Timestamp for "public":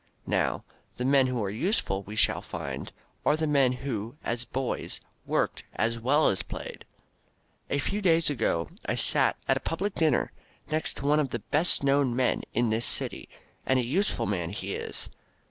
9.59-9.93